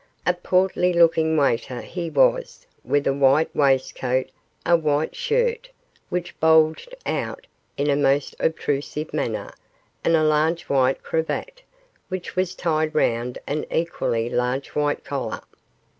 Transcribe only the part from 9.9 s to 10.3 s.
and a